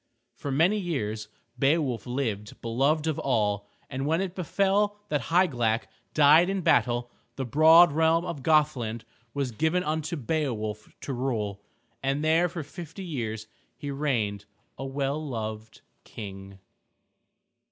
For 0.33 0.49
many 0.51 0.79
years 0.79 1.27
Beowulf 1.59 2.07
lived 2.07 2.59
beloved 2.59 3.05
of 3.05 3.19
all, 3.19 3.67
and 3.87 4.07
when 4.07 4.19
it 4.19 4.33
befell 4.33 4.97
that 5.09 5.25
Hygelac 5.25 5.89
died 6.15 6.49
in 6.49 6.61
battle, 6.61 7.11
the 7.35 7.45
broad 7.45 7.91
realm 7.91 8.25
of 8.25 8.41
Gothland 8.41 9.05
was 9.35 9.51
given 9.51 9.83
unto 9.83 10.15
Beowulf 10.17 10.89
to 11.01 11.13
rule. 11.13 11.61
And 12.01 12.25
there 12.25 12.49
for 12.49 12.63
fifty 12.63 13.05
years 13.05 13.45
he 13.77 13.91
reigned 13.91 14.45
a 14.75 14.87
well 14.87 15.23
loved 15.23 15.81
King. 16.03 16.57